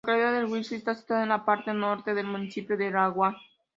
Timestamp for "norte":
1.75-2.15